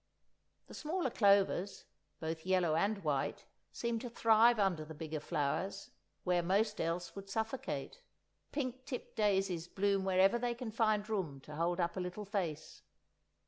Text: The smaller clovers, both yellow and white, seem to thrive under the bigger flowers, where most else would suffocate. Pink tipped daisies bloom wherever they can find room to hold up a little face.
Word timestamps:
The 0.65 0.73
smaller 0.73 1.11
clovers, 1.11 1.85
both 2.19 2.43
yellow 2.43 2.75
and 2.75 3.03
white, 3.03 3.45
seem 3.71 3.99
to 3.99 4.09
thrive 4.09 4.57
under 4.57 4.83
the 4.83 4.95
bigger 4.95 5.19
flowers, 5.19 5.91
where 6.23 6.41
most 6.41 6.81
else 6.81 7.15
would 7.15 7.29
suffocate. 7.29 8.01
Pink 8.51 8.83
tipped 8.85 9.15
daisies 9.15 9.67
bloom 9.67 10.03
wherever 10.03 10.39
they 10.39 10.55
can 10.55 10.71
find 10.71 11.07
room 11.07 11.39
to 11.41 11.53
hold 11.53 11.79
up 11.79 11.97
a 11.97 12.01
little 12.01 12.25
face. 12.25 12.81